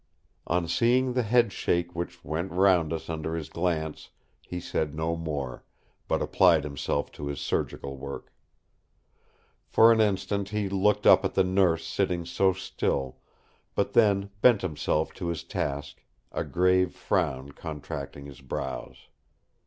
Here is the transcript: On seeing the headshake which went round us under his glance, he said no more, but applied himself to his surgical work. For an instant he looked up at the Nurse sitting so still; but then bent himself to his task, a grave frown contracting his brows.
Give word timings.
On 0.47 0.67
seeing 0.67 1.13
the 1.13 1.21
headshake 1.21 1.95
which 1.95 2.25
went 2.25 2.51
round 2.51 2.91
us 2.91 3.07
under 3.07 3.35
his 3.35 3.49
glance, 3.49 4.09
he 4.41 4.59
said 4.59 4.95
no 4.95 5.15
more, 5.15 5.63
but 6.07 6.23
applied 6.23 6.63
himself 6.63 7.11
to 7.11 7.27
his 7.27 7.39
surgical 7.39 7.95
work. 7.97 8.33
For 9.67 9.91
an 9.91 10.01
instant 10.01 10.49
he 10.49 10.67
looked 10.69 11.05
up 11.05 11.23
at 11.23 11.35
the 11.35 11.43
Nurse 11.43 11.85
sitting 11.85 12.25
so 12.25 12.51
still; 12.51 13.17
but 13.75 13.93
then 13.93 14.31
bent 14.41 14.63
himself 14.63 15.13
to 15.13 15.27
his 15.27 15.43
task, 15.43 16.03
a 16.31 16.43
grave 16.43 16.95
frown 16.95 17.51
contracting 17.51 18.25
his 18.25 18.41
brows. 18.41 19.07